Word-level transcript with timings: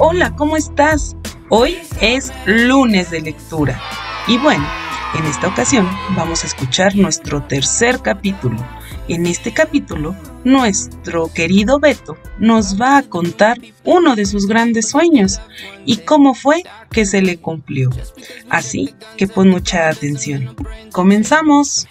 Hola, 0.00 0.36
¿cómo 0.36 0.56
estás? 0.56 1.16
Hoy 1.48 1.76
es 2.00 2.32
lunes 2.46 3.10
de 3.10 3.20
lectura. 3.20 3.82
Y 4.28 4.38
bueno, 4.38 4.64
en 5.18 5.24
esta 5.24 5.48
ocasión 5.48 5.90
vamos 6.14 6.44
a 6.44 6.46
escuchar 6.46 6.94
nuestro 6.94 7.42
tercer 7.42 7.98
capítulo. 8.00 8.64
En 9.08 9.26
este 9.26 9.52
capítulo, 9.52 10.14
nuestro 10.44 11.32
querido 11.34 11.80
Beto 11.80 12.16
nos 12.38 12.80
va 12.80 12.98
a 12.98 13.02
contar 13.02 13.58
uno 13.82 14.14
de 14.14 14.24
sus 14.24 14.46
grandes 14.46 14.88
sueños 14.88 15.40
y 15.84 15.96
cómo 15.96 16.34
fue 16.34 16.62
que 16.92 17.04
se 17.04 17.20
le 17.20 17.38
cumplió. 17.38 17.90
Así 18.48 18.94
que 19.16 19.26
pon 19.26 19.50
mucha 19.50 19.88
atención. 19.88 20.54
¡Comenzamos! 20.92 21.88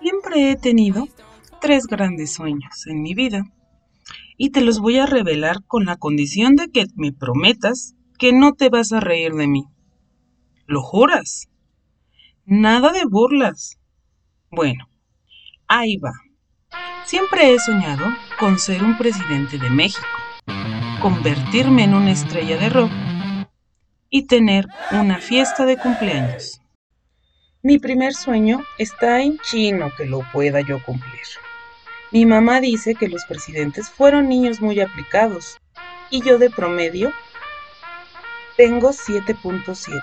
Siempre 0.00 0.50
he 0.50 0.56
tenido 0.56 1.08
tres 1.60 1.86
grandes 1.86 2.32
sueños 2.32 2.86
en 2.86 3.02
mi 3.02 3.12
vida 3.12 3.44
y 4.38 4.52
te 4.52 4.62
los 4.62 4.78
voy 4.78 4.96
a 4.96 5.04
revelar 5.04 5.62
con 5.66 5.84
la 5.84 5.96
condición 5.96 6.56
de 6.56 6.70
que 6.70 6.86
me 6.94 7.12
prometas 7.12 7.96
que 8.18 8.32
no 8.32 8.54
te 8.54 8.70
vas 8.70 8.94
a 8.94 9.00
reír 9.00 9.34
de 9.34 9.46
mí. 9.46 9.66
¿Lo 10.66 10.80
juras? 10.80 11.50
Nada 12.46 12.92
de 12.92 13.04
burlas. 13.04 13.78
Bueno, 14.50 14.88
ahí 15.68 15.98
va. 15.98 16.12
Siempre 17.04 17.52
he 17.52 17.58
soñado 17.58 18.06
con 18.40 18.58
ser 18.58 18.82
un 18.82 18.96
presidente 18.96 19.58
de 19.58 19.68
México, 19.68 20.06
convertirme 21.02 21.84
en 21.84 21.92
una 21.92 22.12
estrella 22.12 22.56
de 22.56 22.70
rock 22.70 23.05
y 24.10 24.26
tener 24.26 24.66
una 24.92 25.18
fiesta 25.18 25.64
de 25.64 25.76
cumpleaños. 25.76 26.60
Mi 27.62 27.78
primer 27.78 28.14
sueño 28.14 28.64
está 28.78 29.20
en 29.20 29.38
chino 29.38 29.90
que 29.96 30.06
lo 30.06 30.20
pueda 30.32 30.60
yo 30.60 30.82
cumplir. 30.84 31.26
Mi 32.12 32.24
mamá 32.24 32.60
dice 32.60 32.94
que 32.94 33.08
los 33.08 33.24
presidentes 33.24 33.90
fueron 33.90 34.28
niños 34.28 34.60
muy 34.60 34.80
aplicados 34.80 35.58
y 36.10 36.22
yo 36.22 36.38
de 36.38 36.50
promedio 36.50 37.12
tengo 38.56 38.90
7.7. 38.90 40.00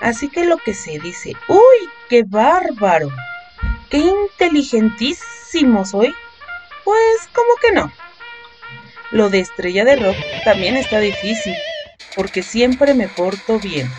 Así 0.00 0.28
que 0.28 0.44
lo 0.44 0.56
que 0.58 0.74
se 0.74 0.98
dice, 0.98 1.32
¡uy, 1.48 1.88
qué 2.08 2.24
bárbaro! 2.26 3.10
¡Qué 3.88 3.98
inteligentísimo 3.98 5.84
soy! 5.84 6.14
Pues 6.84 7.28
como 7.34 7.54
que 7.60 7.72
no. 7.72 7.92
Lo 9.10 9.30
de 9.30 9.40
estrella 9.40 9.84
de 9.84 9.96
rock 9.96 10.16
también 10.44 10.76
está 10.76 11.00
difícil, 11.00 11.54
porque 12.14 12.42
siempre 12.42 12.94
me 12.94 13.08
porto 13.08 13.58
bien. 13.58 13.90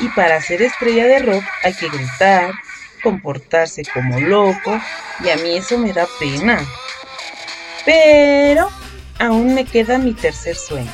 Y 0.00 0.08
para 0.10 0.40
ser 0.40 0.62
estrella 0.62 1.06
de 1.06 1.18
rock 1.20 1.44
hay 1.62 1.74
que 1.74 1.88
gritar, 1.88 2.52
comportarse 3.02 3.82
como 3.92 4.20
loco, 4.20 4.80
y 5.24 5.30
a 5.30 5.36
mí 5.36 5.56
eso 5.56 5.78
me 5.78 5.92
da 5.92 6.06
pena. 6.18 6.64
Pero 7.84 8.68
aún 9.18 9.54
me 9.54 9.64
queda 9.64 9.98
mi 9.98 10.12
tercer 10.12 10.56
sueño. 10.56 10.92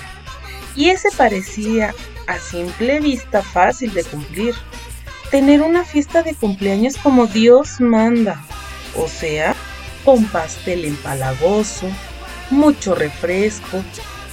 Y 0.77 0.91
ese 0.91 1.11
parecía 1.17 1.95
a 2.27 2.39
simple 2.39 3.01
vista 3.01 3.43
fácil 3.43 3.93
de 3.93 4.05
cumplir. 4.05 4.55
Tener 5.31 5.63
una 5.63 5.85
fiesta 5.85 6.23
de 6.23 6.35
cumpleaños 6.35 6.97
como 6.97 7.27
Dios 7.27 7.81
manda. 7.81 8.43
O 8.95 9.09
sea, 9.09 9.55
con 10.05 10.27
pastel 10.27 10.85
empalagoso, 10.85 11.89
mucho 12.51 12.95
refresco, 12.95 13.83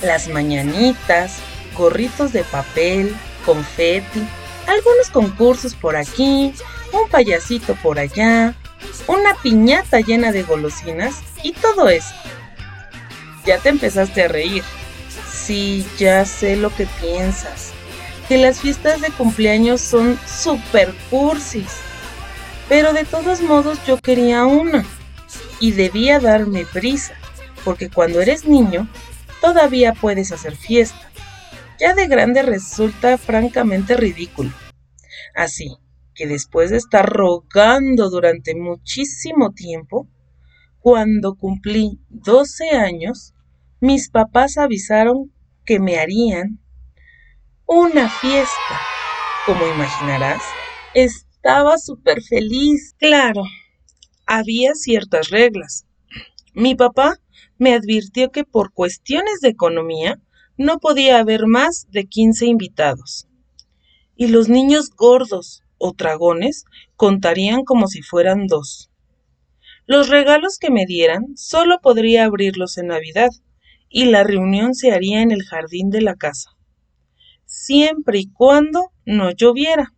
las 0.02 0.28
mañanitas, 0.28 1.38
gorritos 1.80 2.34
de 2.34 2.44
papel, 2.44 3.16
confeti, 3.46 4.22
algunos 4.68 5.10
concursos 5.12 5.74
por 5.74 5.96
aquí, 5.96 6.54
un 6.92 7.10
payasito 7.10 7.74
por 7.76 7.98
allá, 7.98 8.54
una 9.08 9.34
piñata 9.42 10.02
llena 10.02 10.32
de 10.32 10.44
golosinas 10.44 11.22
y 11.42 11.54
todo 11.54 11.90
eso. 11.90 12.14
Ya 13.46 13.58
te 13.58 13.70
empezaste 13.70 14.24
a 14.24 14.28
reír. 14.28 14.62
Sí, 15.32 15.88
ya 15.98 16.26
sé 16.26 16.58
lo 16.58 16.70
que 16.76 16.86
piensas. 17.02 17.72
Que 18.28 18.38
las 18.38 18.60
fiestas 18.60 19.02
de 19.02 19.10
cumpleaños 19.10 19.82
son 19.82 20.20
super 20.28 20.94
cursis. 21.10 21.78
Pero 22.68 22.94
de 22.94 23.06
todos 23.06 23.42
modos 23.42 23.80
yo 23.88 23.98
quería 23.98 24.46
una. 24.46 24.86
Y 25.60 25.72
debía 25.72 26.20
darme 26.20 26.66
prisa. 26.66 27.16
Porque 27.64 27.90
cuando 27.90 28.22
eres 28.22 28.46
niño, 28.46 28.88
todavía 29.42 29.94
puedes 29.94 30.32
hacer 30.32 30.56
fiesta 30.56 31.09
ya 31.80 31.94
de 31.94 32.08
grande 32.08 32.42
resulta 32.44 33.18
francamente 33.18 33.96
ridículo. 33.96 34.52
Así 35.34 35.78
que 36.14 36.28
después 36.28 36.70
de 36.70 36.78
estar 36.78 37.08
rogando 37.08 38.10
durante 38.10 38.54
muchísimo 38.54 39.52
tiempo, 39.52 40.10
cuando 40.80 41.36
cumplí 41.36 42.00
12 42.10 42.72
años, 42.72 43.34
mis 43.80 44.10
papás 44.10 44.58
avisaron 44.58 45.32
que 45.66 45.80
me 45.80 45.98
harían 45.98 46.60
una 47.66 48.10
fiesta. 48.10 48.82
Como 49.46 49.66
imaginarás, 49.66 50.42
estaba 50.94 51.78
súper 51.78 52.22
feliz. 52.22 52.96
Claro, 52.98 53.44
había 54.26 54.74
ciertas 54.74 55.30
reglas. 55.30 55.86
Mi 56.54 56.76
papá 56.76 57.16
me 57.58 57.74
advirtió 57.74 58.32
que 58.32 58.44
por 58.44 58.74
cuestiones 58.74 59.40
de 59.42 59.50
economía 59.50 60.20
no 60.60 60.80
podía 60.80 61.20
haber 61.20 61.48
más 61.48 61.88
de 61.90 62.06
15 62.06 62.46
invitados. 62.46 63.30
Y 64.18 64.28
los 64.28 64.50
niños 64.50 64.90
gordos 64.90 65.64
o 65.78 65.94
dragones 65.94 66.66
contarían 66.98 67.64
como 67.64 67.88
si 67.88 68.02
fueran 68.02 68.46
dos. 68.46 68.92
Los 69.86 70.10
regalos 70.10 70.58
que 70.60 70.70
me 70.70 70.86
dieran 70.86 71.38
solo 71.38 71.80
podría 71.82 72.26
abrirlos 72.26 72.78
en 72.78 72.88
Navidad 72.88 73.30
y 73.88 74.06
la 74.06 74.26
reunión 74.26 74.76
se 74.76 74.92
haría 74.92 75.22
en 75.22 75.32
el 75.32 75.44
jardín 75.44 75.92
de 75.92 76.02
la 76.02 76.16
casa, 76.16 76.50
siempre 77.46 78.20
y 78.20 78.30
cuando 78.30 78.92
no 79.06 79.32
lloviera. 79.32 79.94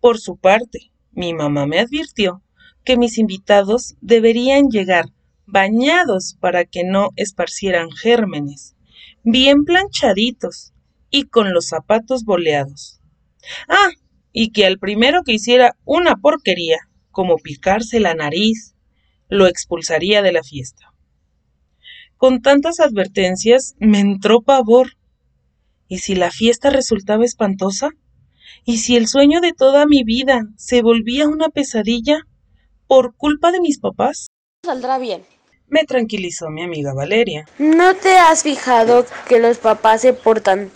Por 0.00 0.18
su 0.18 0.38
parte, 0.38 0.90
mi 1.12 1.34
mamá 1.34 1.66
me 1.66 1.78
advirtió 1.78 2.42
que 2.84 2.96
mis 2.96 3.16
invitados 3.16 3.94
deberían 4.00 4.70
llegar 4.70 5.04
bañados 5.46 6.36
para 6.40 6.64
que 6.64 6.82
no 6.82 7.10
esparcieran 7.14 7.92
gérmenes 7.92 8.74
bien 9.24 9.64
planchaditos 9.64 10.72
y 11.10 11.24
con 11.24 11.52
los 11.52 11.68
zapatos 11.68 12.24
boleados. 12.24 13.00
Ah, 13.68 13.90
y 14.32 14.50
que 14.50 14.66
al 14.66 14.78
primero 14.78 15.22
que 15.22 15.32
hiciera 15.32 15.76
una 15.84 16.16
porquería, 16.16 16.78
como 17.10 17.36
picarse 17.36 18.00
la 18.00 18.14
nariz, 18.14 18.74
lo 19.28 19.46
expulsaría 19.46 20.22
de 20.22 20.32
la 20.32 20.42
fiesta. 20.42 20.92
Con 22.16 22.40
tantas 22.40 22.80
advertencias 22.80 23.74
me 23.78 24.00
entró 24.00 24.42
pavor. 24.42 24.92
¿Y 25.88 25.98
si 25.98 26.14
la 26.14 26.30
fiesta 26.30 26.70
resultaba 26.70 27.24
espantosa? 27.24 27.90
¿Y 28.64 28.78
si 28.78 28.96
el 28.96 29.08
sueño 29.08 29.40
de 29.40 29.52
toda 29.52 29.86
mi 29.86 30.04
vida 30.04 30.46
se 30.56 30.82
volvía 30.82 31.26
una 31.26 31.48
pesadilla 31.48 32.26
por 32.86 33.16
culpa 33.16 33.50
de 33.50 33.60
mis 33.60 33.78
papás? 33.78 34.28
Saldrá 34.64 34.98
bien, 34.98 35.22
me 35.72 35.84
tranquilizó 35.84 36.50
mi 36.50 36.62
amiga 36.62 36.92
Valeria. 36.92 37.46
¿No 37.58 37.96
te 37.96 38.18
has 38.18 38.42
fijado 38.42 39.06
que 39.26 39.38
los 39.38 39.56
papás 39.56 40.02
se 40.02 40.12
portan 40.12 40.70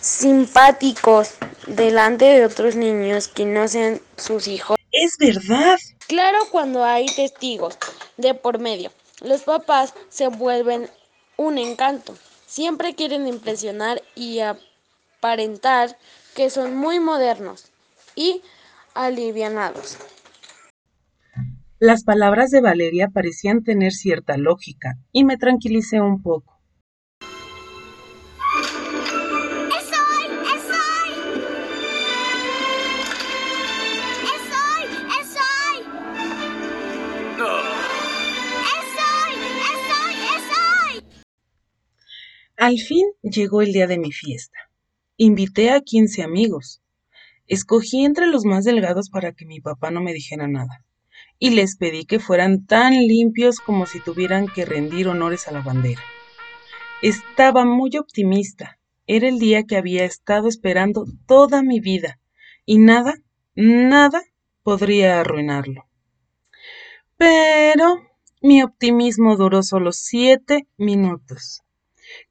simpáticos 0.00 1.34
delante 1.66 2.24
de 2.24 2.46
otros 2.46 2.76
niños 2.76 3.26
que 3.26 3.44
no 3.44 3.66
sean 3.66 4.00
sus 4.16 4.46
hijos? 4.46 4.78
Es 4.92 5.18
verdad. 5.18 5.76
Claro, 6.06 6.38
cuando 6.52 6.84
hay 6.84 7.06
testigos 7.06 7.76
de 8.16 8.32
por 8.34 8.60
medio, 8.60 8.92
los 9.22 9.42
papás 9.42 9.92
se 10.08 10.28
vuelven 10.28 10.88
un 11.36 11.58
encanto. 11.58 12.16
Siempre 12.46 12.94
quieren 12.94 13.26
impresionar 13.26 14.00
y 14.14 14.38
aparentar 14.38 15.98
que 16.36 16.48
son 16.48 16.76
muy 16.76 17.00
modernos 17.00 17.66
y 18.14 18.40
alivianados. 18.94 19.98
Las 21.80 22.02
palabras 22.02 22.50
de 22.50 22.60
Valeria 22.60 23.06
parecían 23.06 23.62
tener 23.62 23.92
cierta 23.92 24.36
lógica 24.36 24.98
y 25.12 25.22
me 25.22 25.36
tranquilicé 25.36 26.00
un 26.00 26.22
poco. 26.22 26.60
Al 42.56 42.78
fin 42.78 43.06
llegó 43.22 43.62
el 43.62 43.72
día 43.72 43.86
de 43.86 43.98
mi 43.98 44.10
fiesta. 44.10 44.58
Invité 45.16 45.70
a 45.70 45.80
15 45.80 46.24
amigos. 46.24 46.82
Escogí 47.46 48.04
entre 48.04 48.26
los 48.26 48.44
más 48.44 48.64
delgados 48.64 49.10
para 49.10 49.30
que 49.30 49.46
mi 49.46 49.60
papá 49.60 49.92
no 49.92 50.02
me 50.02 50.12
dijera 50.12 50.48
nada 50.48 50.84
y 51.38 51.50
les 51.50 51.76
pedí 51.76 52.04
que 52.04 52.18
fueran 52.18 52.66
tan 52.66 52.94
limpios 52.94 53.60
como 53.60 53.86
si 53.86 54.00
tuvieran 54.00 54.46
que 54.48 54.64
rendir 54.64 55.08
honores 55.08 55.48
a 55.48 55.52
la 55.52 55.62
bandera. 55.62 56.02
Estaba 57.02 57.64
muy 57.64 57.96
optimista. 57.96 58.78
Era 59.06 59.28
el 59.28 59.38
día 59.38 59.62
que 59.62 59.76
había 59.76 60.04
estado 60.04 60.48
esperando 60.48 61.04
toda 61.26 61.62
mi 61.62 61.80
vida 61.80 62.18
y 62.66 62.78
nada, 62.78 63.14
nada 63.54 64.22
podría 64.62 65.20
arruinarlo. 65.20 65.86
Pero 67.16 67.96
mi 68.42 68.62
optimismo 68.62 69.36
duró 69.36 69.62
solo 69.62 69.92
siete 69.92 70.66
minutos, 70.76 71.62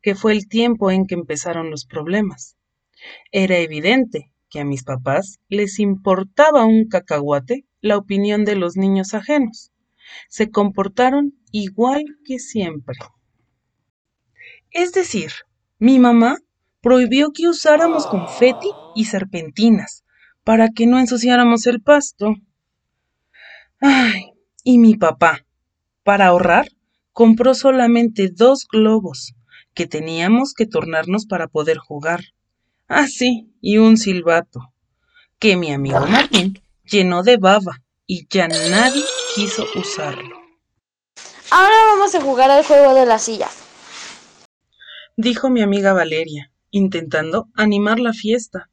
que 0.01 0.15
fue 0.15 0.33
el 0.33 0.47
tiempo 0.47 0.91
en 0.91 1.07
que 1.07 1.15
empezaron 1.15 1.71
los 1.71 1.85
problemas. 1.85 2.57
Era 3.31 3.57
evidente 3.57 4.31
que 4.49 4.59
a 4.59 4.65
mis 4.65 4.83
papás 4.83 5.39
les 5.49 5.79
importaba 5.79 6.65
un 6.65 6.87
cacahuate 6.87 7.65
la 7.81 7.97
opinión 7.97 8.45
de 8.45 8.55
los 8.55 8.75
niños 8.75 9.13
ajenos. 9.13 9.71
Se 10.29 10.49
comportaron 10.49 11.33
igual 11.51 12.03
que 12.25 12.39
siempre. 12.39 12.97
Es 14.71 14.91
decir, 14.91 15.31
mi 15.79 15.99
mamá 15.99 16.37
prohibió 16.81 17.31
que 17.33 17.47
usáramos 17.47 18.07
confeti 18.07 18.69
y 18.95 19.05
serpentinas 19.05 20.03
para 20.43 20.69
que 20.69 20.87
no 20.87 20.99
ensuciáramos 20.99 21.67
el 21.67 21.81
pasto. 21.81 22.35
Ay, 23.79 24.33
y 24.63 24.79
mi 24.79 24.95
papá, 24.95 25.45
para 26.03 26.27
ahorrar, 26.27 26.69
compró 27.11 27.53
solamente 27.53 28.29
dos 28.33 28.67
globos 28.71 29.33
que 29.73 29.87
teníamos 29.87 30.53
que 30.53 30.65
tornarnos 30.65 31.25
para 31.25 31.47
poder 31.47 31.77
jugar. 31.77 32.21
Ah, 32.87 33.07
sí, 33.07 33.53
y 33.61 33.77
un 33.77 33.97
silbato, 33.97 34.73
que 35.39 35.57
mi 35.57 35.71
amigo 35.71 36.07
Martín 36.07 36.59
llenó 36.89 37.23
de 37.23 37.37
baba 37.37 37.83
y 38.05 38.27
ya 38.29 38.47
nadie 38.47 39.03
quiso 39.35 39.65
usarlo. 39.75 40.41
Ahora 41.51 41.75
vamos 41.91 42.15
a 42.15 42.21
jugar 42.21 42.51
al 42.51 42.65
juego 42.65 42.93
de 42.93 43.05
la 43.05 43.19
silla. 43.19 43.49
Dijo 45.15 45.49
mi 45.49 45.61
amiga 45.61 45.93
Valeria, 45.93 46.51
intentando 46.71 47.47
animar 47.55 47.99
la 47.99 48.13
fiesta. 48.13 48.69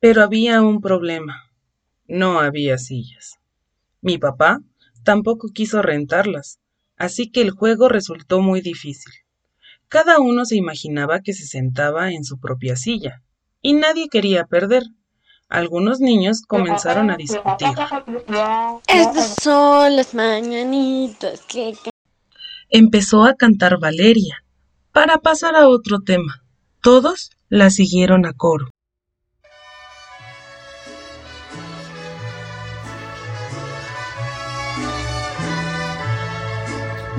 Pero 0.00 0.22
había 0.22 0.62
un 0.62 0.80
problema. 0.80 1.52
No 2.06 2.40
había 2.40 2.78
sillas. 2.78 3.38
Mi 4.00 4.18
papá 4.18 4.60
tampoco 5.04 5.48
quiso 5.52 5.82
rentarlas, 5.82 6.58
así 6.96 7.30
que 7.30 7.42
el 7.42 7.50
juego 7.50 7.88
resultó 7.88 8.40
muy 8.40 8.60
difícil. 8.60 9.12
Cada 9.88 10.18
uno 10.18 10.44
se 10.44 10.56
imaginaba 10.56 11.20
que 11.20 11.32
se 11.32 11.46
sentaba 11.46 12.12
en 12.12 12.24
su 12.24 12.40
propia 12.40 12.76
silla, 12.76 13.22
y 13.60 13.74
nadie 13.74 14.08
quería 14.08 14.46
perder. 14.46 14.84
Algunos 15.52 16.00
niños 16.00 16.40
comenzaron 16.48 17.10
a 17.10 17.16
discutir. 17.18 17.68
Estas 18.86 19.36
son 19.42 19.96
las 19.96 20.14
mañanitas 20.14 21.42
que... 21.42 21.76
Empezó 22.70 23.24
a 23.24 23.34
cantar 23.34 23.78
Valeria, 23.78 24.42
para 24.92 25.18
pasar 25.18 25.54
a 25.54 25.68
otro 25.68 26.00
tema. 26.00 26.42
Todos 26.80 27.32
la 27.50 27.68
siguieron 27.68 28.24
a 28.24 28.32
coro. 28.32 28.70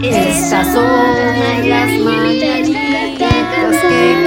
Esas 0.02 0.74
son 0.74 1.70
las 1.70 2.00
mañanitas 2.00 3.10
que 3.20 3.30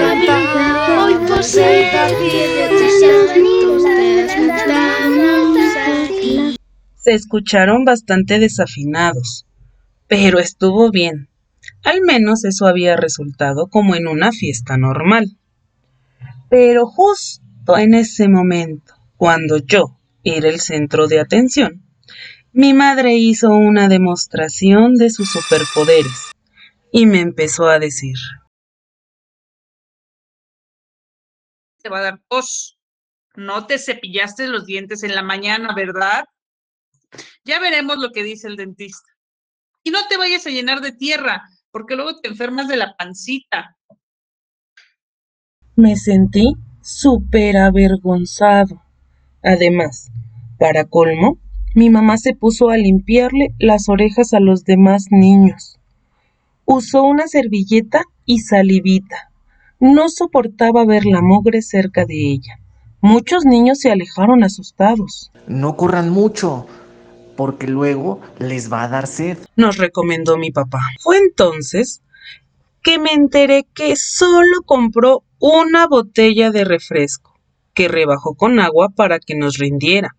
cantamos 0.00 0.88
hoy 0.96 1.14
por 1.26 1.42
ser 1.42 1.90
te 1.90 3.06
las 3.06 3.95
Se 7.06 7.14
escucharon 7.14 7.84
bastante 7.84 8.40
desafinados, 8.40 9.46
pero 10.08 10.40
estuvo 10.40 10.90
bien. 10.90 11.28
Al 11.84 12.00
menos 12.00 12.44
eso 12.44 12.66
había 12.66 12.96
resultado 12.96 13.68
como 13.68 13.94
en 13.94 14.08
una 14.08 14.32
fiesta 14.32 14.76
normal. 14.76 15.38
Pero 16.50 16.84
justo 16.84 17.78
en 17.78 17.94
ese 17.94 18.28
momento, 18.28 18.94
cuando 19.16 19.58
yo 19.58 20.00
era 20.24 20.48
el 20.48 20.58
centro 20.58 21.06
de 21.06 21.20
atención, 21.20 21.84
mi 22.50 22.74
madre 22.74 23.14
hizo 23.14 23.50
una 23.54 23.86
demostración 23.86 24.96
de 24.96 25.10
sus 25.10 25.30
superpoderes 25.30 26.32
y 26.90 27.06
me 27.06 27.20
empezó 27.20 27.68
a 27.68 27.78
decir, 27.78 28.16
te 31.80 31.88
va 31.88 32.00
a 32.00 32.02
dar 32.02 32.20
tos. 32.28 32.80
No 33.36 33.68
te 33.68 33.78
cepillaste 33.78 34.48
los 34.48 34.66
dientes 34.66 35.04
en 35.04 35.14
la 35.14 35.22
mañana, 35.22 35.72
¿verdad? 35.72 36.24
Ya 37.46 37.60
veremos 37.60 37.98
lo 37.98 38.10
que 38.10 38.24
dice 38.24 38.48
el 38.48 38.56
dentista. 38.56 39.08
Y 39.84 39.90
no 39.90 40.00
te 40.08 40.16
vayas 40.16 40.44
a 40.46 40.50
llenar 40.50 40.80
de 40.80 40.90
tierra, 40.90 41.44
porque 41.70 41.94
luego 41.94 42.18
te 42.20 42.28
enfermas 42.28 42.66
de 42.66 42.76
la 42.76 42.96
pancita. 42.96 43.76
me 45.76 45.94
sentí 45.94 46.56
súper 46.80 47.58
avergonzado. 47.58 48.82
Además, 49.42 50.10
para 50.58 50.86
colmo, 50.86 51.38
mi 51.74 51.90
mamá 51.90 52.16
se 52.16 52.34
puso 52.34 52.70
a 52.70 52.78
limpiarle 52.78 53.54
las 53.58 53.88
orejas 53.90 54.32
a 54.32 54.40
los 54.40 54.64
demás 54.64 55.08
niños. 55.10 55.78
Usó 56.64 57.04
una 57.04 57.28
servilleta 57.28 58.02
y 58.24 58.40
salivita. 58.40 59.30
No 59.78 60.08
soportaba 60.08 60.86
ver 60.86 61.04
la 61.04 61.20
mugre 61.20 61.60
cerca 61.60 62.06
de 62.06 62.32
ella. 62.32 62.58
Muchos 63.02 63.44
niños 63.44 63.78
se 63.78 63.92
alejaron 63.92 64.42
asustados. 64.42 65.30
No 65.46 65.76
corran 65.76 66.08
mucho, 66.08 66.66
porque 67.36 67.66
luego 67.66 68.20
les 68.38 68.72
va 68.72 68.82
a 68.84 68.88
dar 68.88 69.06
sed. 69.06 69.38
Nos 69.56 69.76
recomendó 69.76 70.36
mi 70.36 70.50
papá. 70.50 70.80
Fue 71.00 71.18
entonces 71.18 72.02
que 72.82 72.98
me 72.98 73.12
enteré 73.12 73.66
que 73.74 73.96
solo 73.96 74.62
compró 74.64 75.24
una 75.38 75.86
botella 75.86 76.50
de 76.50 76.64
refresco, 76.64 77.38
que 77.74 77.88
rebajó 77.88 78.34
con 78.34 78.58
agua 78.60 78.90
para 78.94 79.18
que 79.18 79.34
nos 79.34 79.58
rindiera. 79.58 80.16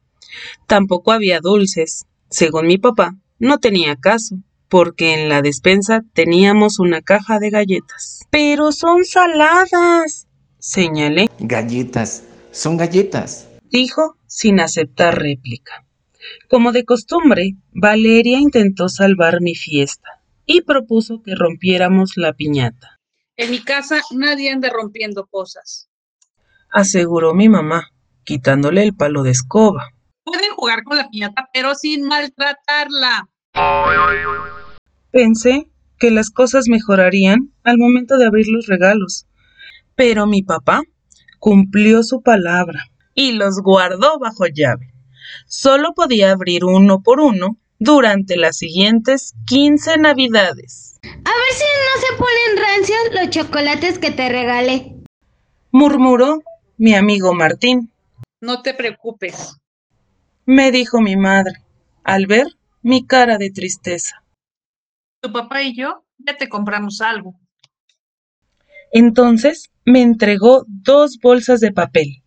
Tampoco 0.67 1.11
había 1.11 1.39
dulces. 1.39 2.05
Según 2.29 2.67
mi 2.67 2.77
papá, 2.77 3.15
no 3.39 3.57
tenía 3.59 3.95
caso, 3.95 4.35
porque 4.67 5.13
en 5.13 5.29
la 5.29 5.41
despensa 5.41 6.03
teníamos 6.13 6.79
una 6.79 7.01
caja 7.01 7.39
de 7.39 7.49
galletas. 7.49 8.19
Pero 8.29 8.71
son 8.73 9.05
saladas, 9.05 10.27
señalé, 10.59 11.29
Galletas, 11.39 12.23
son 12.51 12.75
galletas. 12.77 13.47
dijo 13.71 14.17
sin 14.27 14.59
aceptar 14.59 15.17
réplica. 15.17 15.85
Como 16.50 16.71
de 16.71 16.83
costumbre, 16.85 17.56
Valeria 17.71 18.39
intentó 18.39 18.89
salvar 18.89 19.41
mi 19.41 19.56
fiesta 19.56 20.21
y 20.45 20.62
propuso 20.62 21.21
que 21.24 21.35
rompiéramos 21.35 22.13
la 22.16 22.33
piñata, 22.33 22.99
En 23.35 23.51
mi 23.51 23.59
casa 23.59 24.01
nadie 24.11 24.51
anda 24.51 24.69
rompiendo 24.69 25.25
cosas. 25.28 25.90
aseguró 26.71 27.33
mi 27.33 27.49
mamá, 27.49 27.90
quitándole 28.23 28.83
el 28.83 28.95
palo 28.95 29.23
de 29.23 29.31
escoba. 29.31 29.90
Pueden 30.23 30.51
jugar 30.51 30.83
con 30.83 30.97
la 30.97 31.09
piñata, 31.09 31.49
pero 31.54 31.75
sin 31.75 32.04
maltratarla. 32.04 33.30
Pensé 35.11 35.69
que 35.99 36.11
las 36.11 36.30
cosas 36.30 36.66
mejorarían 36.68 37.54
al 37.63 37.78
momento 37.78 38.18
de 38.18 38.25
abrir 38.25 38.47
los 38.49 38.68
regalos, 38.68 39.25
pero 39.95 40.28
mi 40.28 40.44
papá 40.44 40.81
cumplió 41.40 42.04
su 42.04 42.21
palabra 42.21 42.85
y 43.16 43.31
los 43.33 43.61
guardó 43.61 44.19
bajo 44.19 44.45
llave. 44.54 44.94
Solo 45.47 45.94
podía 45.94 46.31
abrir 46.31 46.66
uno 46.66 47.01
por 47.01 47.21
uno 47.21 47.57
durante 47.80 48.35
las 48.35 48.57
siguientes 48.57 49.33
15 49.45 49.97
navidades. 49.97 50.99
A 51.04 51.07
ver 51.07 51.54
si 51.54 51.63
no 51.63 52.01
se 52.01 52.18
ponen 52.18 52.66
rancios 52.66 52.99
los 53.13 53.30
chocolates 53.30 53.97
que 53.97 54.11
te 54.11 54.27
regalé. 54.27 54.94
Murmuró 55.71 56.42
mi 56.77 56.95
amigo 56.95 57.33
Martín. 57.33 57.94
No 58.42 58.61
te 58.61 58.73
preocupes. 58.73 59.57
Me 60.45 60.71
dijo 60.71 60.99
mi 60.99 61.16
madre, 61.16 61.63
al 62.04 62.27
ver 62.27 62.47
mi 62.81 63.06
cara 63.06 63.37
de 63.37 63.49
tristeza. 63.49 64.23
Tu 65.21 65.31
papá 65.31 65.63
y 65.63 65.75
yo 65.75 66.04
ya 66.18 66.35
te 66.35 66.49
compramos 66.49 66.99
algo. 66.99 67.39
Entonces 68.92 69.71
me 69.85 70.01
entregó 70.01 70.66
dos 70.68 71.19
bolsas 71.21 71.61
de 71.61 71.71
papel, 71.71 72.21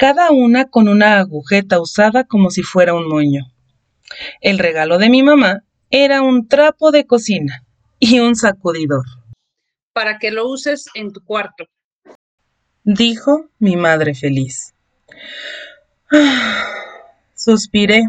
cada 0.00 0.30
una 0.30 0.64
con 0.64 0.88
una 0.88 1.18
agujeta 1.18 1.78
usada 1.78 2.24
como 2.24 2.48
si 2.48 2.62
fuera 2.62 2.94
un 2.94 3.06
moño. 3.06 3.52
El 4.40 4.58
regalo 4.58 4.96
de 4.96 5.10
mi 5.10 5.22
mamá 5.22 5.62
era 5.90 6.22
un 6.22 6.48
trapo 6.48 6.90
de 6.90 7.04
cocina 7.04 7.66
y 7.98 8.18
un 8.20 8.34
sacudidor, 8.34 9.04
para 9.92 10.18
que 10.18 10.30
lo 10.30 10.48
uses 10.48 10.86
en 10.94 11.12
tu 11.12 11.22
cuarto. 11.22 11.66
dijo 12.82 13.50
mi 13.58 13.76
madre 13.76 14.14
feliz. 14.14 14.72
Suspiré. 17.34 18.04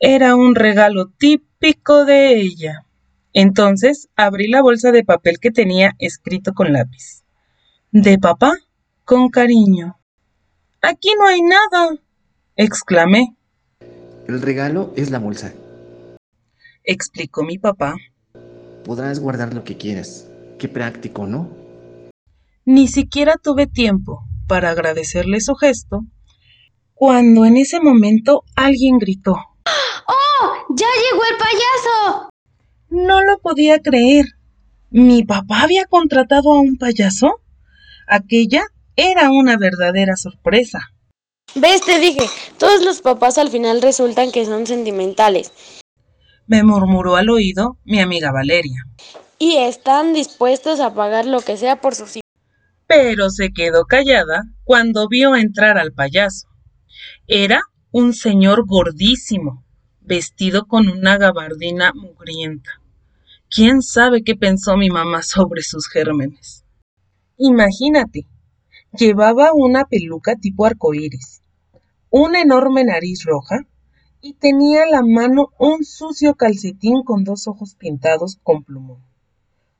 Era 0.00 0.34
un 0.34 0.56
regalo 0.56 1.06
típico 1.16 2.04
de 2.04 2.40
ella. 2.40 2.84
Entonces 3.32 4.08
abrí 4.16 4.48
la 4.48 4.60
bolsa 4.60 4.90
de 4.90 5.04
papel 5.04 5.38
que 5.38 5.52
tenía 5.52 5.92
escrito 6.00 6.52
con 6.52 6.72
lápiz. 6.72 7.22
De 7.92 8.18
papá, 8.18 8.58
con 9.04 9.30
cariño. 9.30 10.00
Aquí 10.86 11.08
no 11.18 11.26
hay 11.26 11.40
nada, 11.40 11.96
exclamé. 12.56 13.34
El 14.28 14.42
regalo 14.42 14.92
es 14.96 15.10
la 15.10 15.18
bolsa. 15.18 15.54
Explicó 16.82 17.42
mi 17.42 17.56
papá. 17.56 17.94
Podrás 18.84 19.18
guardar 19.18 19.54
lo 19.54 19.64
que 19.64 19.78
quieras. 19.78 20.28
Qué 20.58 20.68
práctico, 20.68 21.26
¿no? 21.26 21.48
Ni 22.66 22.88
siquiera 22.88 23.36
tuve 23.42 23.66
tiempo 23.66 24.24
para 24.46 24.68
agradecerle 24.68 25.40
su 25.40 25.54
gesto 25.54 26.02
cuando 26.92 27.46
en 27.46 27.56
ese 27.56 27.80
momento 27.80 28.42
alguien 28.54 28.98
gritó. 28.98 29.36
¡Oh! 30.06 30.52
¡Ya 30.76 30.86
llegó 30.86 31.22
el 31.24 31.38
payaso! 31.38 32.28
No 32.90 33.22
lo 33.22 33.38
podía 33.38 33.78
creer. 33.78 34.26
¿Mi 34.90 35.24
papá 35.24 35.62
había 35.62 35.86
contratado 35.86 36.52
a 36.52 36.60
un 36.60 36.76
payaso? 36.76 37.40
Aquella 38.06 38.64
era 38.96 39.30
una 39.30 39.56
verdadera 39.56 40.16
sorpresa. 40.16 40.80
¿Ves? 41.54 41.82
Te 41.82 41.98
dije, 41.98 42.26
todos 42.58 42.82
los 42.82 43.00
papás 43.00 43.38
al 43.38 43.50
final 43.50 43.80
resultan 43.82 44.32
que 44.32 44.44
son 44.44 44.66
sentimentales 44.66 45.52
Me 46.46 46.62
murmuró 46.64 47.14
al 47.16 47.30
oído 47.30 47.78
mi 47.84 48.00
amiga 48.00 48.32
Valeria. 48.32 48.84
y 49.38 49.56
están 49.58 50.14
dispuestos 50.14 50.80
a 50.80 50.94
pagar 50.94 51.26
lo 51.26 51.40
que 51.40 51.56
sea 51.56 51.80
por 51.80 51.94
sus 51.94 52.16
hijos. 52.16 52.22
Pero 52.86 53.30
se 53.30 53.50
quedó 53.52 53.84
callada 53.84 54.44
cuando 54.64 55.08
vio 55.08 55.34
entrar 55.36 55.78
al 55.78 55.92
payaso. 55.92 56.48
Era 57.26 57.62
un 57.90 58.12
señor 58.14 58.66
gordísimo, 58.66 59.64
vestido 60.00 60.66
con 60.66 60.88
una 60.88 61.16
gabardina 61.18 61.92
mugrienta. 61.94 62.80
¿Quién 63.50 63.82
sabe 63.82 64.22
qué 64.22 64.34
pensó 64.34 64.76
mi 64.76 64.90
mamá 64.90 65.22
sobre 65.22 65.62
sus 65.62 65.88
gérmenes? 65.88 66.64
Imagínate, 67.36 68.26
llevaba 68.96 69.52
una 69.54 69.84
peluca 69.84 70.36
tipo 70.36 70.66
arcoíris, 70.66 71.42
una 72.10 72.40
enorme 72.40 72.84
nariz 72.84 73.24
roja 73.24 73.66
y 74.20 74.34
tenía 74.34 74.84
en 74.84 74.90
la 74.90 75.02
mano 75.02 75.50
un 75.58 75.84
sucio 75.84 76.34
calcetín 76.34 77.02
con 77.02 77.24
dos 77.24 77.46
ojos 77.48 77.74
pintados 77.74 78.38
con 78.42 78.64
plumón, 78.64 79.02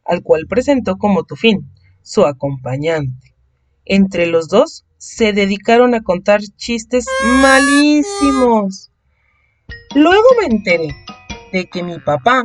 al 0.04 0.22
cual 0.22 0.46
presentó 0.48 0.96
como 0.96 1.24
Tufín, 1.24 1.70
su 2.02 2.26
acompañante. 2.26 3.34
Entre 3.84 4.26
los 4.26 4.48
dos 4.48 4.84
se 4.98 5.32
dedicaron 5.32 5.94
a 5.94 6.02
contar 6.02 6.40
chistes 6.56 7.06
malísimos. 7.40 8.90
Luego 9.94 10.26
me 10.40 10.46
enteré 10.46 10.88
de 11.52 11.66
que 11.66 11.82
mi 11.82 11.98
papá 12.00 12.44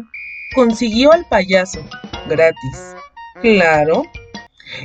consiguió 0.55 1.11
al 1.11 1.25
payaso 1.27 1.79
gratis. 2.27 2.95
Claro, 3.41 4.03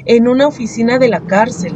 en 0.06 0.28
una 0.28 0.46
oficina 0.46 0.98
de 0.98 1.08
la 1.08 1.20
cárcel. 1.20 1.74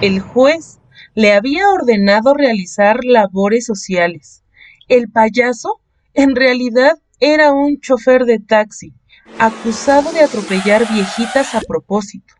El 0.00 0.20
juez 0.20 0.78
le 1.14 1.32
había 1.32 1.68
ordenado 1.70 2.34
realizar 2.34 3.04
labores 3.04 3.66
sociales. 3.66 4.44
El 4.88 5.10
payaso 5.10 5.80
en 6.12 6.36
realidad 6.36 6.98
era 7.20 7.52
un 7.52 7.80
chofer 7.80 8.24
de 8.24 8.38
taxi, 8.38 8.92
acusado 9.38 10.12
de 10.12 10.20
atropellar 10.20 10.86
viejitas 10.92 11.54
a 11.54 11.60
propósito. 11.60 12.34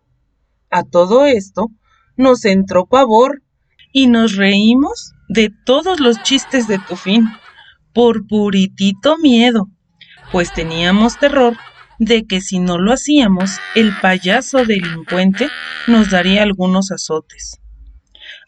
A 0.71 0.83
todo 0.83 1.25
esto 1.25 1.71
nos 2.17 2.45
entró 2.45 2.87
pavor 2.87 3.43
y 3.93 4.09
nos 4.09 4.37
reímos 4.37 5.13
de 5.29 5.51
todos 5.65 6.01
los 6.01 6.23
chistes 6.23 6.67
de 6.67 6.79
Tufín, 6.79 7.29
por 7.93 8.27
puritito 8.27 9.17
miedo, 9.19 9.69
pues 10.33 10.53
teníamos 10.53 11.19
terror 11.19 11.57
de 11.99 12.27
que 12.27 12.41
si 12.41 12.59
no 12.59 12.79
lo 12.79 12.93
hacíamos, 12.93 13.59
el 13.75 13.93
payaso 14.01 14.65
delincuente 14.65 15.49
nos 15.87 16.11
daría 16.11 16.43
algunos 16.43 16.91
azotes. 16.91 17.61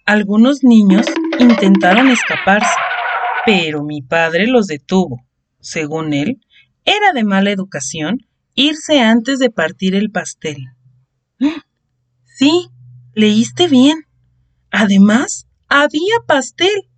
Algunos 0.04 0.62
niños 0.62 1.06
intentaron 1.38 2.08
escaparse, 2.08 2.74
pero 3.44 3.82
mi 3.82 4.02
padre 4.02 4.46
los 4.46 4.66
detuvo. 4.66 5.26
Según 5.60 6.12
él, 6.12 6.40
era 6.84 7.12
de 7.12 7.24
mala 7.24 7.50
educación 7.50 8.26
irse 8.54 9.00
antes 9.00 9.38
de 9.38 9.50
partir 9.50 9.94
el 9.94 10.10
pastel. 10.10 10.56
Sí, 12.24 12.68
leíste 13.14 13.68
bien. 13.68 14.04
Además, 14.70 15.46
había 15.68 16.14
pastel. 16.26 16.88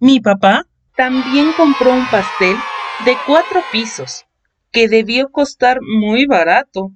Mi 0.00 0.20
papá 0.20 0.66
también 0.96 1.52
compró 1.56 1.92
un 1.92 2.06
pastel 2.10 2.56
de 3.04 3.16
cuatro 3.26 3.62
pisos, 3.72 4.24
que 4.72 4.88
debió 4.88 5.30
costar 5.30 5.78
muy 5.82 6.26
barato, 6.26 6.92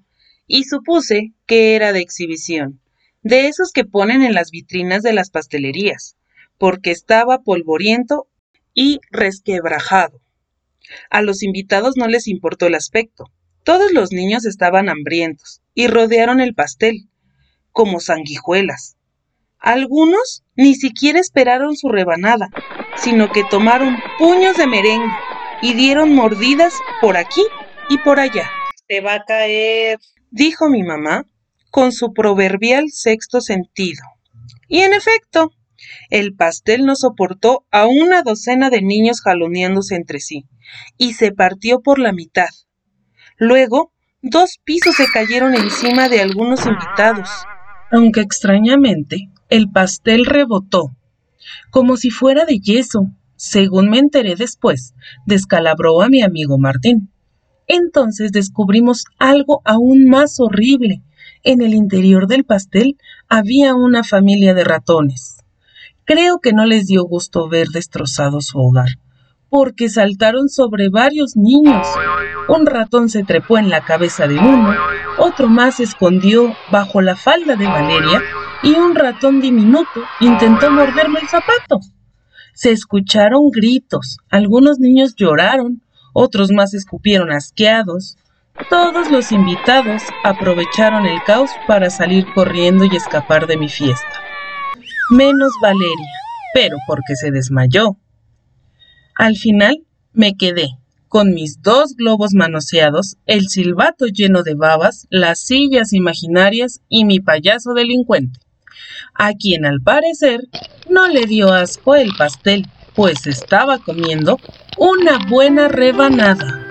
y 0.46 0.64
supuse 0.64 1.32
que 1.46 1.74
era 1.74 1.92
de 1.92 2.00
exhibición, 2.00 2.80
de 3.22 3.48
esos 3.48 3.72
que 3.72 3.84
ponen 3.84 4.22
en 4.22 4.34
las 4.34 4.50
vitrinas 4.50 5.02
de 5.02 5.12
las 5.12 5.30
pastelerías, 5.30 6.16
porque 6.58 6.90
estaba 6.90 7.42
polvoriento 7.42 8.28
y 8.72 9.00
resquebrajado. 9.10 10.20
A 11.10 11.22
los 11.22 11.42
invitados 11.42 11.96
no 11.96 12.06
les 12.06 12.28
importó 12.28 12.66
el 12.66 12.76
aspecto. 12.76 13.24
Todos 13.64 13.92
los 13.92 14.12
niños 14.12 14.46
estaban 14.46 14.88
hambrientos 14.88 15.60
y 15.74 15.88
rodearon 15.88 16.40
el 16.40 16.54
pastel, 16.54 17.08
como 17.72 17.98
sanguijuelas. 17.98 18.96
Algunos 19.58 20.44
ni 20.54 20.74
siquiera 20.76 21.18
esperaron 21.18 21.76
su 21.76 21.88
rebanada, 21.88 22.48
sino 22.96 23.32
que 23.32 23.42
tomaron 23.42 23.96
puños 24.18 24.56
de 24.56 24.68
merengue 24.68 25.12
y 25.62 25.74
dieron 25.74 26.14
mordidas 26.14 26.74
por 27.00 27.16
aquí 27.16 27.42
y 27.88 27.98
por 27.98 28.20
allá. 28.20 28.50
Te 28.86 29.00
va 29.00 29.14
a 29.14 29.24
caer. 29.24 29.98
Dijo 30.30 30.68
mi 30.68 30.82
mamá 30.82 31.24
con 31.70 31.92
su 31.92 32.12
proverbial 32.12 32.84
sexto 32.90 33.40
sentido. 33.40 34.02
Y 34.68 34.80
en 34.80 34.94
efecto, 34.94 35.52
el 36.10 36.34
pastel 36.34 36.84
no 36.86 36.96
soportó 36.96 37.66
a 37.70 37.86
una 37.86 38.22
docena 38.22 38.70
de 38.70 38.82
niños 38.82 39.20
jaloneándose 39.20 39.94
entre 39.94 40.20
sí, 40.20 40.46
y 40.96 41.14
se 41.14 41.32
partió 41.32 41.80
por 41.80 41.98
la 41.98 42.12
mitad. 42.12 42.48
Luego, 43.36 43.92
dos 44.22 44.58
pisos 44.64 44.96
se 44.96 45.06
cayeron 45.12 45.54
encima 45.54 46.08
de 46.08 46.20
algunos 46.20 46.66
invitados, 46.66 47.28
aunque 47.92 48.20
extrañamente 48.20 49.30
el 49.48 49.70
pastel 49.70 50.24
rebotó, 50.24 50.96
como 51.70 51.96
si 51.96 52.10
fuera 52.10 52.44
de 52.44 52.58
yeso. 52.58 53.10
Según 53.38 53.90
me 53.90 53.98
enteré 53.98 54.34
después, 54.34 54.94
descalabró 55.26 56.00
a 56.00 56.08
mi 56.08 56.22
amigo 56.22 56.56
Martín. 56.56 57.12
Entonces 57.66 58.32
descubrimos 58.32 59.04
algo 59.18 59.62
aún 59.64 60.08
más 60.08 60.38
horrible. 60.38 61.02
En 61.42 61.62
el 61.62 61.74
interior 61.74 62.26
del 62.26 62.44
pastel 62.44 62.96
había 63.28 63.74
una 63.74 64.04
familia 64.04 64.54
de 64.54 64.64
ratones. 64.64 65.38
Creo 66.04 66.38
que 66.38 66.52
no 66.52 66.66
les 66.66 66.86
dio 66.86 67.04
gusto 67.04 67.48
ver 67.48 67.68
destrozado 67.68 68.40
su 68.40 68.58
hogar, 68.58 68.90
porque 69.48 69.88
saltaron 69.88 70.48
sobre 70.48 70.88
varios 70.88 71.36
niños. 71.36 71.86
Un 72.48 72.66
ratón 72.66 73.08
se 73.08 73.24
trepó 73.24 73.58
en 73.58 73.70
la 73.70 73.84
cabeza 73.84 74.28
de 74.28 74.38
uno, 74.38 74.72
otro 75.18 75.48
más 75.48 75.76
se 75.76 75.82
escondió 75.82 76.54
bajo 76.70 77.00
la 77.00 77.16
falda 77.16 77.56
de 77.56 77.66
Valeria 77.66 78.22
y 78.62 78.74
un 78.74 78.94
ratón 78.94 79.40
diminuto 79.40 80.04
intentó 80.20 80.70
morderme 80.70 81.20
el 81.20 81.28
zapato. 81.28 81.80
Se 82.54 82.70
escucharon 82.70 83.50
gritos, 83.50 84.18
algunos 84.30 84.78
niños 84.78 85.14
lloraron, 85.16 85.82
otros 86.18 86.50
más 86.50 86.72
escupieron 86.72 87.30
asqueados. 87.30 88.16
Todos 88.70 89.10
los 89.10 89.32
invitados 89.32 90.02
aprovecharon 90.24 91.04
el 91.04 91.22
caos 91.24 91.50
para 91.68 91.90
salir 91.90 92.24
corriendo 92.34 92.86
y 92.86 92.96
escapar 92.96 93.46
de 93.46 93.58
mi 93.58 93.68
fiesta. 93.68 94.22
Menos 95.10 95.52
Valeria, 95.60 96.10
pero 96.54 96.78
porque 96.86 97.16
se 97.16 97.30
desmayó. 97.30 97.98
Al 99.14 99.36
final 99.36 99.84
me 100.14 100.38
quedé 100.38 100.70
con 101.08 101.34
mis 101.34 101.60
dos 101.60 101.94
globos 101.96 102.32
manoseados, 102.32 103.16
el 103.26 103.48
silbato 103.48 104.06
lleno 104.06 104.42
de 104.42 104.54
babas, 104.54 105.06
las 105.10 105.38
sillas 105.40 105.92
imaginarias 105.92 106.80
y 106.88 107.04
mi 107.04 107.20
payaso 107.20 107.74
delincuente, 107.74 108.40
a 109.12 109.34
quien 109.34 109.66
al 109.66 109.82
parecer 109.82 110.40
no 110.88 111.08
le 111.08 111.26
dio 111.26 111.52
asco 111.52 111.94
el 111.94 112.14
pastel, 112.16 112.66
pues 112.94 113.26
estaba 113.26 113.78
comiendo 113.78 114.38
una 114.76 115.18
buena 115.28 115.68
rebanada. 115.68 116.62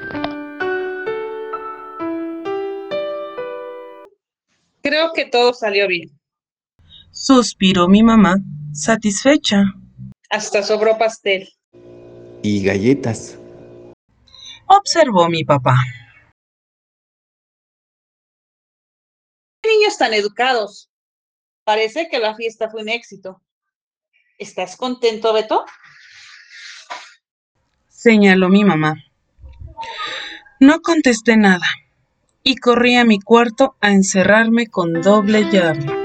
Creo 4.81 5.12
que 5.13 5.25
todo 5.25 5.53
salió 5.53 5.88
bien. 5.88 6.19
Suspiró 7.12 7.88
mi 7.88 8.03
mamá, 8.03 8.35
satisfecha. 8.74 9.63
Hasta 10.29 10.62
sobró 10.62 10.97
pastel. 10.97 11.50
Y 12.43 12.63
galletas. 12.63 13.39
Observó 14.67 15.27
mi 15.27 15.43
papá. 15.43 15.75
¿Qué 19.63 19.69
niños 19.69 19.97
tan 19.97 20.13
educados? 20.13 20.91
Parece 21.63 22.07
que 22.09 22.19
la 22.19 22.35
fiesta 22.35 22.69
fue 22.69 22.83
un 22.83 22.89
éxito. 22.89 23.41
¿Estás 24.38 24.75
contento, 24.75 25.33
Beto? 25.33 25.65
Señaló 28.05 28.50
mi 28.50 28.63
mamá. 28.63 29.03
No 30.59 30.81
contesté 30.81 31.38
nada 31.38 31.65
y 32.43 32.57
corrí 32.57 32.97
a 32.97 33.03
mi 33.03 33.19
cuarto 33.19 33.77
a 33.81 33.93
encerrarme 33.93 34.67
con 34.67 35.01
doble 35.01 35.50
llave. 35.51 36.04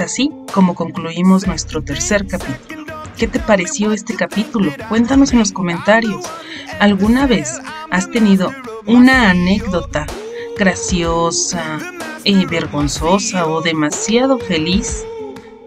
Así 0.00 0.30
como 0.52 0.74
concluimos 0.74 1.46
nuestro 1.46 1.82
tercer 1.82 2.26
capítulo. 2.26 2.80
¿Qué 3.16 3.26
te 3.26 3.38
pareció 3.38 3.92
este 3.92 4.14
capítulo? 4.14 4.72
Cuéntanos 4.88 5.32
en 5.32 5.40
los 5.40 5.52
comentarios. 5.52 6.24
¿Alguna 6.78 7.26
vez 7.26 7.60
has 7.90 8.10
tenido 8.10 8.52
una 8.86 9.30
anécdota 9.30 10.06
graciosa, 10.58 11.78
eh, 12.24 12.46
vergonzosa 12.46 13.46
o 13.46 13.60
demasiado 13.60 14.38
feliz 14.38 15.04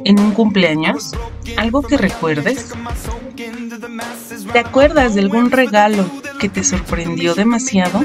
en 0.04 0.20
un 0.20 0.32
cumpleaños? 0.32 1.12
¿Algo 1.58 1.84
que 1.84 1.98
recuerdes? 1.98 2.74
¿Te 4.52 4.60
acuerdas 4.60 5.16
de 5.16 5.22
algún 5.22 5.52
regalo 5.52 6.06
que 6.40 6.50
te 6.50 6.64
sorprendió 6.64 7.36
demasiado? 7.36 8.04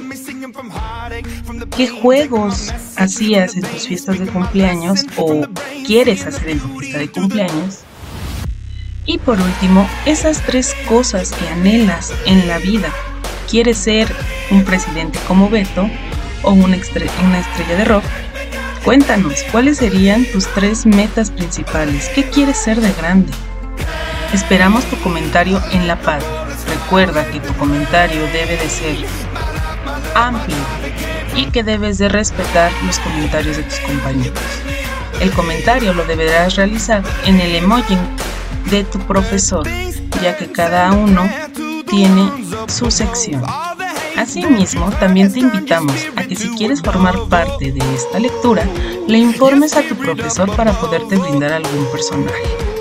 ¿Qué 1.76 1.88
juegos 1.88 2.73
hacías 2.98 3.56
en 3.56 3.62
tus 3.62 3.86
fiestas 3.86 4.18
de 4.18 4.26
cumpleaños 4.26 5.06
o 5.16 5.46
quieres 5.86 6.26
hacer 6.26 6.50
en 6.50 6.60
tu 6.60 6.78
fiesta 6.78 6.98
de 6.98 7.08
cumpleaños? 7.10 7.80
Y 9.06 9.18
por 9.18 9.40
último, 9.40 9.88
esas 10.04 10.42
tres 10.42 10.74
cosas 10.86 11.32
que 11.32 11.48
anhelas 11.48 12.12
en 12.26 12.46
la 12.46 12.58
vida. 12.58 12.92
¿Quieres 13.48 13.78
ser 13.78 14.14
un 14.50 14.64
presidente 14.64 15.18
como 15.26 15.48
Beto 15.48 15.88
o 16.42 16.52
una, 16.52 16.76
una 16.76 17.38
estrella 17.38 17.76
de 17.76 17.84
rock? 17.86 18.04
Cuéntanos, 18.84 19.42
¿cuáles 19.50 19.78
serían 19.78 20.26
tus 20.26 20.46
tres 20.48 20.84
metas 20.84 21.30
principales? 21.30 22.10
¿Qué 22.14 22.24
quieres 22.24 22.58
ser 22.58 22.80
de 22.80 22.92
grande? 22.92 23.32
Esperamos 24.34 24.84
tu 24.84 24.96
comentario 24.98 25.62
en 25.72 25.86
la 25.86 25.98
pad. 26.00 26.20
Recuerda 26.66 27.26
que 27.30 27.40
tu 27.40 27.54
comentario 27.54 28.20
debe 28.32 28.58
de 28.58 28.68
ser 28.68 28.96
amplio 30.14 30.56
y 31.38 31.47
que 31.47 31.62
debes 31.62 31.99
de 31.99 32.09
respetar 32.09 32.73
los 32.85 32.99
comentarios 32.99 33.57
de 33.57 33.62
tus 33.62 33.78
compañeros. 33.80 34.38
El 35.21 35.30
comentario 35.30 35.95
lo 35.95 36.04
deberás 36.04 36.57
realizar 36.57 37.02
en 37.26 37.40
el 37.40 37.54
emoji 37.54 37.97
de 38.71 38.85
tu 38.85 38.99
profesor, 39.00 39.66
ya 40.21 40.37
que 40.37 40.50
cada 40.50 40.92
uno 40.92 41.28
tiene 41.88 42.30
su 42.66 42.90
sección. 42.90 43.42
Asimismo, 44.16 44.90
también 44.99 45.33
te 45.33 45.38
invitamos 45.38 46.07
a 46.16 46.25
que 46.25 46.35
si 46.35 46.49
quieres 46.57 46.83
formar 46.83 47.16
parte 47.28 47.71
de 47.71 47.95
esta 47.95 48.18
lectura, 48.18 48.64
le 49.07 49.18
informes 49.18 49.76
a 49.76 49.83
tu 49.83 49.95
profesor 49.95 50.54
para 50.57 50.73
poderte 50.73 51.16
brindar 51.16 51.52
algún 51.52 51.87
personaje. 51.92 52.77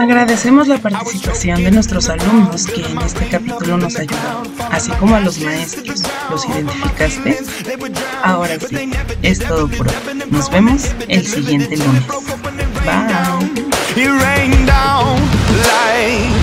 Agradecemos 0.00 0.66
la 0.66 0.78
participación 0.78 1.62
de 1.62 1.70
nuestros 1.70 2.08
alumnos 2.08 2.66
que 2.66 2.80
en 2.80 2.98
este 3.02 3.28
capítulo 3.28 3.76
nos 3.76 3.98
ayudaron, 3.98 4.48
así 4.70 4.90
como 4.92 5.14
a 5.14 5.20
los 5.20 5.38
maestros. 5.40 6.02
¿Los 6.30 6.46
identificaste? 6.46 7.38
Ahora 8.24 8.58
sí, 8.58 8.90
es 9.20 9.40
todo 9.40 9.68
por 9.68 9.88
hoy. 9.88 9.94
Nos 10.30 10.50
vemos 10.50 10.86
el 11.06 11.26
siguiente 11.26 11.76
lunes. 11.76 12.02
Bye. 15.66 16.39